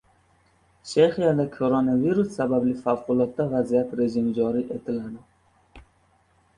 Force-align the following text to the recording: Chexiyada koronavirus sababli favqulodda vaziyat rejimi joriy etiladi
Chexiyada 0.91 1.45
koronavirus 1.57 2.33
sababli 2.39 2.75
favqulodda 2.87 3.49
vaziyat 3.55 3.97
rejimi 4.03 4.35
joriy 4.41 4.69
etiladi 4.79 5.83